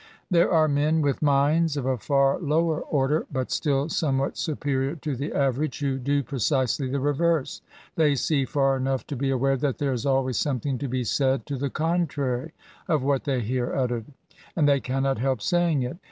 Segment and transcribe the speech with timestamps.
[0.31, 5.15] There are men with minds of a far lower order, but still somewhat superior to
[5.15, 7.61] the average, who do precisely the reverse,—
[7.99, 11.45] ^they see far enough to be aware that there is always something to be said
[11.45, 12.51] to the contrary
[12.87, 14.05] of what they hear uttered;
[14.55, 15.97] and they cannot help saying it.